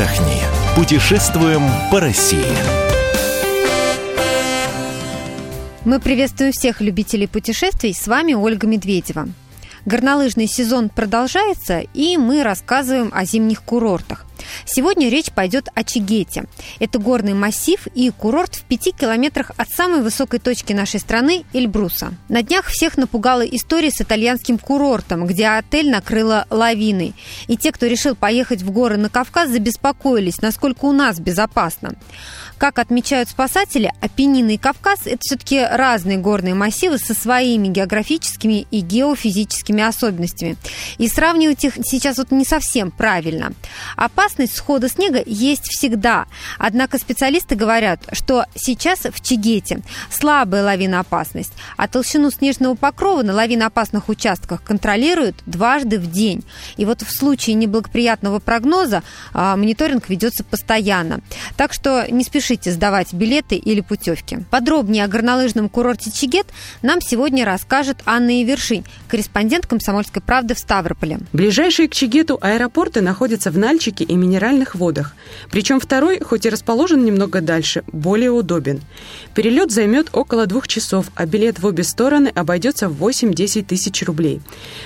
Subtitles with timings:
[0.00, 0.42] отдохни.
[0.76, 2.44] Путешествуем по России.
[5.84, 7.94] Мы приветствуем всех любителей путешествий.
[7.94, 9.28] С вами Ольга Медведева.
[9.86, 14.26] Горнолыжный сезон продолжается, и мы рассказываем о зимних курортах.
[14.64, 16.44] Сегодня речь пойдет о Чигете.
[16.78, 22.14] Это горный массив и курорт в пяти километрах от самой высокой точки нашей страны– Эльбруса.
[22.28, 27.14] На днях всех напугала история с итальянским курортом, где отель накрыло лавиной.
[27.46, 31.94] И те, кто решил поехать в горы на Кавказ, забеспокоились, насколько у нас безопасно.
[32.60, 38.80] Как отмечают спасатели, Апеннины и Кавказ– это все-таки разные горные массивы со своими географическими и
[38.80, 40.56] геофизическими особенностями.
[40.98, 43.54] И сравнивать их сейчас вот не совсем правильно.
[44.30, 46.26] Опасность схода снега есть всегда.
[46.56, 54.08] Однако специалисты говорят, что сейчас в Чигете слабая лавиноопасность, а толщину снежного покрова на лавиноопасных
[54.08, 56.44] участках контролируют дважды в день.
[56.76, 61.22] И вот в случае неблагоприятного прогноза а, мониторинг ведется постоянно.
[61.56, 64.44] Так что не спешите сдавать билеты или путевки.
[64.48, 66.46] Подробнее о горнолыжном курорте Чигет
[66.82, 71.18] нам сегодня расскажет Анна Ивершинь, корреспондент «Комсомольской правды» в Ставрополе.
[71.32, 75.14] Ближайшие к Чигету аэропорты находятся в Нальчике и Минеральных водах.
[75.50, 78.80] Причем второй, хоть и расположен немного дальше, более удобен.
[79.34, 84.40] Перелет займет около двух часов, а билет в обе стороны обойдется в 8-10 тысяч рублей.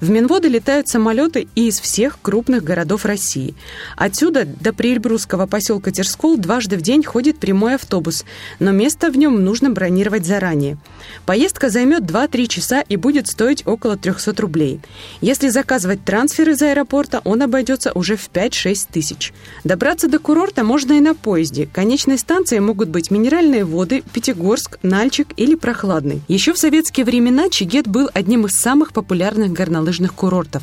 [0.00, 3.54] В Минводы летают самолеты и из всех крупных городов России.
[3.96, 8.24] Отсюда до приэльбрусского поселка Терскол дважды в день ходит прямой автобус,
[8.58, 10.78] но место в нем нужно бронировать заранее.
[11.26, 14.80] Поездка займет 2-3 часа и будет стоить около 300 рублей.
[15.20, 19.17] Если заказывать трансфер из аэропорта, он обойдется уже в 5-6 тысяч.
[19.64, 21.68] Добраться до курорта можно и на поезде.
[21.72, 26.22] Конечной станцией могут быть минеральные воды, Пятигорск, Нальчик или Прохладный.
[26.28, 30.62] Еще в советские времена Чигет был одним из самых популярных горнолыжных курортов.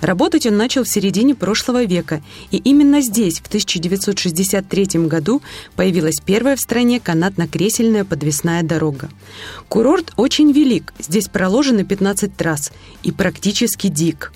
[0.00, 5.42] Работать он начал в середине прошлого века, и именно здесь, в 1963 году,
[5.76, 9.10] появилась первая в стране канатно-кресельная подвесная дорога.
[9.68, 14.32] Курорт очень велик, здесь проложено 15 трасс и практически дик.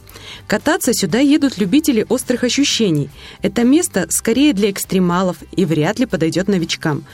[0.46, 3.10] Кататься сюда едут любители острых ощущений.
[3.42, 7.04] Это место скорее для экстремалов и вряд ли подойдет новичкам.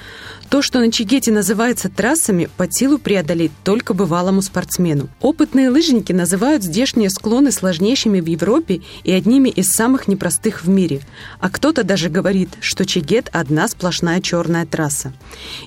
[0.48, 5.08] То, что на Чигете называется трассами, под силу преодолеть только бывалому спортсмену.
[5.20, 11.00] Опытные лыжники называют здешние склоны сложнейшими в Европе и одними из самых непростых в мире.
[11.40, 15.12] А кто-то даже говорит, что Чигет– одна сплошная черная трасса.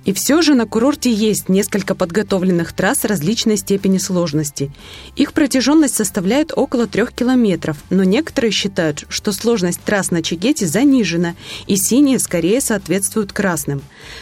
[0.05, 4.71] И все же на курорте есть несколько подготовленных трасс различной степени сложности.
[5.15, 7.36] Их протяженность составляет около трех километров,
[7.89, 11.35] но некоторые считают, что сложность трасс на Чигете занижена,
[11.67, 13.81] и синие скорее соответствуют красным.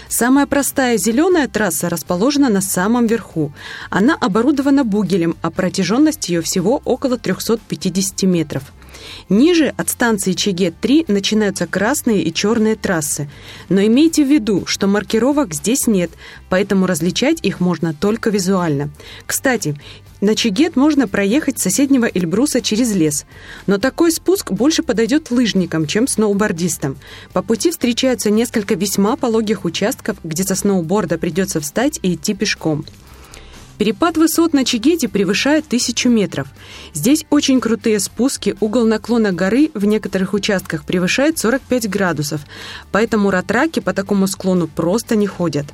[0.10, 3.54] Самая простая зеленая трасса расположена на самом верху.
[3.90, 8.64] Она оборудована бугелем, а протяженность ее всего около 350 метров.
[9.30, 13.30] Ниже от станции Чегет-3 начинаются красные и черные трассы.
[13.70, 16.12] Но имейте в виду, что маркировок здесь нет,
[16.50, 18.90] поэтому различать их можно только визуально.
[19.26, 19.80] Кстати,
[20.26, 23.28] на Чигет можно проехать с соседнего Эльбруса через лес,
[23.68, 26.98] но такой спуск больше подойдет лыжникам, чем сноубордистам.
[27.32, 32.86] По пути встречаются несколько весьма пологих участков, где со сноуборда придется встать и идти пешком.
[33.78, 36.48] Перепад высот на Чигете превышает тысячу метров.
[36.94, 42.42] Здесь очень крутые спуски, угол наклона горы в некоторых участках превышает 45 градусов,
[42.94, 45.66] поэтому ратраки по такому склону просто не ходят.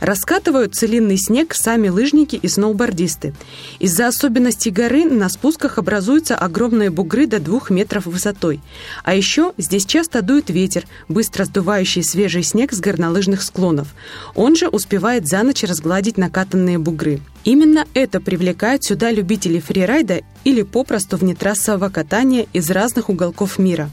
[0.00, 3.34] Раскатывают целинный снег сами лыжники и сноубордисты.
[3.78, 8.60] Из-за особенностей горы на спусках образуются огромные бугры до 2 метров высотой.
[9.04, 13.94] А еще здесь часто дует ветер, быстро сдувающий свежий снег с горнолыжных склонов.
[14.34, 17.20] Он же успевает за ночь разгладить накатанные бугры.
[17.44, 23.90] Именно это привлекает сюда любителей фрирайда или попросту внетрассового катания из разных уголков мира.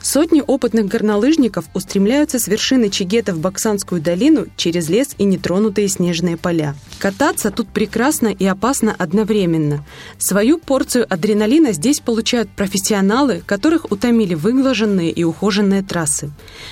[0.00, 6.36] Сотни опытных горнолыжников устремляются с вершины Чигета в Баксанскую долину через лес и нетронутые снежные
[6.36, 6.74] поля.
[6.98, 9.84] Кататься тут прекрасно и опасно одновременно.
[10.18, 16.30] Свою порцию адреналина здесь получают профессионалы, которых утомили выглаженные и ухоженные трассы.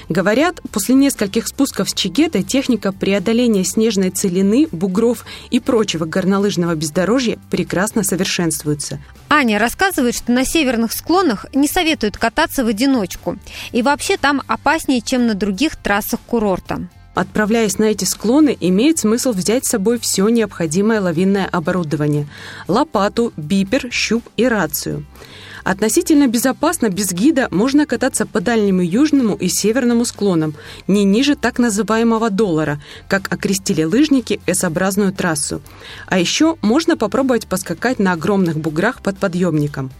[0.08, 7.38] Говорят, после нескольких спусков с Чигета техника преодоления снежной целины, бугров и прочего горнолыжного бездорожья
[7.50, 9.00] прекрасно совершенствуется.
[9.28, 13.23] Аня рассказывает, что на северных склонах не советуют кататься в одиночку.
[13.72, 16.88] И вообще там опаснее, чем на других трассах курорта.
[17.14, 22.26] Отправляясь на эти склоны, имеет смысл взять с собой все необходимое лавинное оборудование–
[22.68, 25.04] лопату, бипер, щуп и рацию–
[25.64, 30.54] Относительно безопасно без гида можно кататься по дальнему южному и северному склонам,
[30.86, 35.62] не ниже так называемого доллара, как окрестили лыжники S-образную трассу.
[36.06, 39.90] А еще можно попробовать поскакать на огромных буграх под подъемником.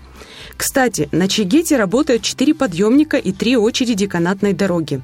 [0.57, 5.01] Кстати, на Чигете работают четыре подъемника и три очереди канатной дороги.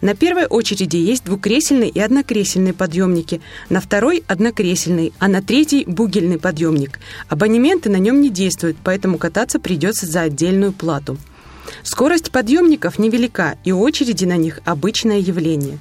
[0.00, 6.38] На первой очереди есть двукресельный и однокресельный подъемники, на второй– однокресельный, а на третий– бугельный
[6.38, 7.00] подъемник.
[7.28, 11.18] Абонементы на нем не действуют, поэтому кататься придется за отдельную плату.
[11.82, 15.78] Скорость подъемников невелика, и очереди на них– обычное явление.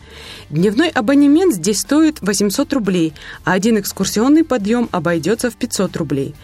[0.50, 3.14] Дневной абонемент здесь стоит 800 рублей,
[3.44, 6.36] а один экскурсионный подъем обойдется в 500 рублей.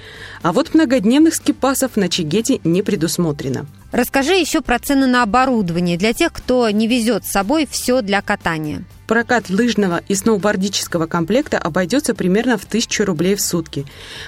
[0.42, 3.66] А вот многодневных скипасов на Чигете не предусмотрено.
[3.92, 8.22] Расскажи еще про цены на оборудование для тех, кто не везет с собой все для
[8.22, 8.84] катания.
[9.08, 13.88] Прокат лыжного и сноубордического комплекта обойдется примерно в 1000 рублей в сутки.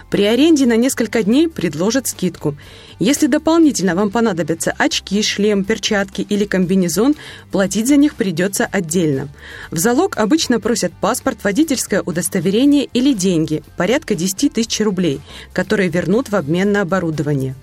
[0.09, 2.55] При аренде на несколько дней предложат скидку.
[2.97, 7.15] Если дополнительно вам понадобятся очки, шлем, перчатки или комбинезон,
[7.51, 9.29] платить за них придется отдельно.
[9.69, 15.21] В залог обычно просят паспорт, водительское удостоверение или деньги, порядка 10 тысяч рублей,
[15.53, 17.53] которые вернут в обмен на оборудование.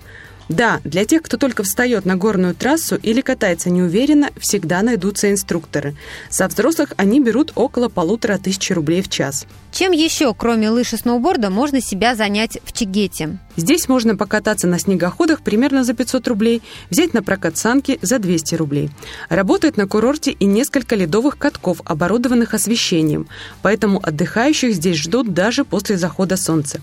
[0.49, 5.95] Да, для тех, кто только встает на горную трассу или катается неуверенно, всегда найдутся инструкторы.
[6.29, 9.45] Со взрослых они берут около полутора тысяч рублей в час.
[9.71, 13.37] Чем еще, кроме лыж и сноуборда, можно себя занять в Чигете?
[13.55, 18.55] Здесь можно покататься на снегоходах примерно за 500 рублей, взять на прокат санки за 200
[18.55, 18.89] рублей.
[19.29, 23.27] Работает на курорте и несколько ледовых катков, оборудованных освещением,
[23.61, 26.81] поэтому отдыхающих здесь ждут даже после захода солнца.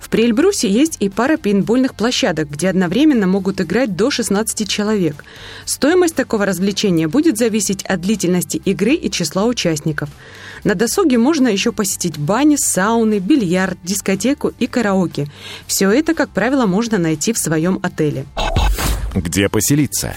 [0.00, 5.24] В Приэльбрусе есть и пара пейнтбольных площадок, где одновременно могут играть до 16 человек.
[5.66, 10.08] Стоимость такого развлечения будет зависеть от длительности игры и числа участников.
[10.64, 15.28] На досуге можно еще посетить бани, сауны, бильярд, дискотеку и караоке.
[15.66, 18.24] Все это, как правило, можно найти в своем отеле.
[19.14, 20.16] Где поселиться?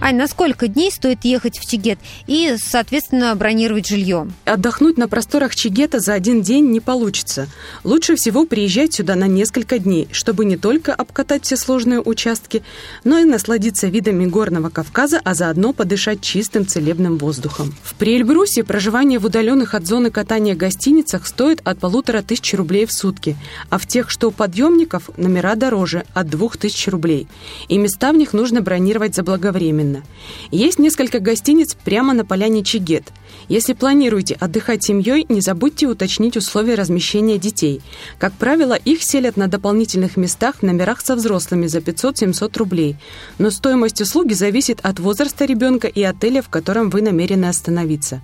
[0.00, 1.98] Ань, на сколько дней стоит ехать в Чигет
[2.28, 4.28] и, соответственно, бронировать жилье?
[4.44, 7.48] Отдохнуть на просторах Чигета за один день не получится.
[7.82, 12.62] Лучше всего приезжать сюда на несколько дней, чтобы не только обкатать все сложные участки,
[13.02, 17.74] но и насладиться видами горного Кавказа, а заодно подышать чистым целебным воздухом.
[17.82, 22.92] В Приэльбрусе проживание в удаленных от зоны катания гостиницах стоит от полутора тысяч рублей в
[22.92, 23.36] сутки,
[23.68, 27.26] а в тех, что у подъемников, номера дороже, от двух тысяч рублей.
[27.66, 30.02] И места в них нужно бронировать заблаговременно именно.
[30.50, 33.04] Есть несколько гостиниц прямо на поляне Чигет.
[33.48, 37.80] Если планируете отдыхать семьей, не забудьте уточнить условия размещения детей.
[38.18, 42.96] Как правило, их селят на дополнительных местах в номерах со взрослыми за 500-700 рублей.
[43.38, 48.20] Но стоимость услуги зависит от возраста ребенка и отеля, в котором вы намерены остановиться.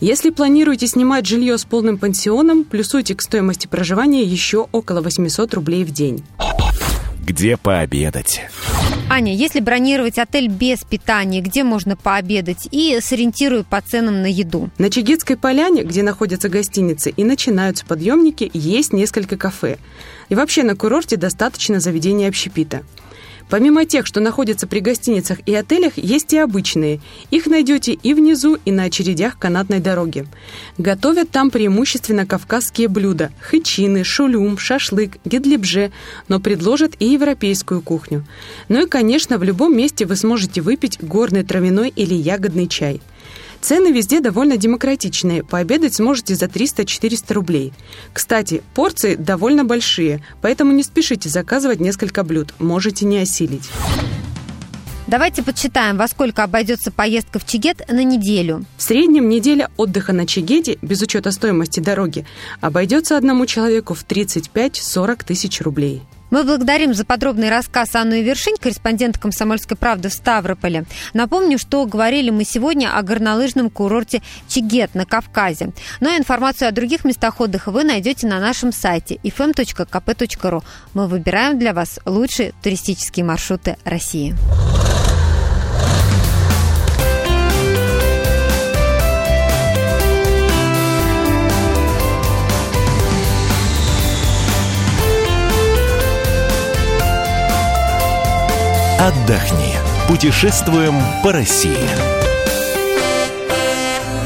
[0.00, 5.84] Если планируете снимать жилье с полным пансионом, плюсуйте к стоимости проживания еще около 800 рублей
[5.84, 6.24] в день.
[7.20, 8.42] Где пообедать?
[9.10, 12.68] Аня, если бронировать отель без питания, где можно пообедать?
[12.70, 14.68] И сориентирую по ценам на еду.
[14.76, 19.78] На Чигетской поляне, где находятся гостиницы и начинаются подъемники, есть несколько кафе.
[20.28, 22.82] И вообще на курорте достаточно заведений общепита.
[23.50, 27.00] Помимо тех, что находятся при гостиницах и отелях, есть и обычные.
[27.30, 30.26] Их найдете и внизу, и на очередях канатной дороги.
[30.76, 35.92] Готовят там преимущественно кавказские блюда– хычины, шулюм, шашлык, гедлибже,
[36.28, 38.26] но предложат и европейскую кухню.
[38.68, 43.00] Ну и, конечно, в любом месте вы сможете выпить горный травяной или ягодный чай–
[43.60, 45.44] Цены везде довольно демократичные.
[45.44, 47.72] Пообедать сможете за 300-400 рублей.
[48.12, 52.54] Кстати, порции довольно большие, поэтому не спешите заказывать несколько блюд.
[52.58, 53.68] Можете не осилить.
[55.08, 58.66] Давайте подсчитаем, во сколько обойдется поездка в Чигет на неделю.
[58.76, 62.26] В среднем неделя отдыха на Чигете, без учета стоимости дороги,
[62.60, 66.02] обойдется одному человеку в 35-40 тысяч рублей.
[66.30, 70.84] Мы благодарим за подробный рассказ Анну Вершинь, корреспондент «Комсомольской правды» в Ставрополе.
[71.14, 75.72] Напомню, что говорили мы сегодня о горнолыжном курорте Чигет на Кавказе.
[76.00, 80.62] Но информацию о других местах отдыха вы найдете на нашем сайте fm.kp.ru.
[80.94, 84.36] Мы выбираем для вас лучшие туристические маршруты России.
[100.18, 102.27] Путешествуем по России.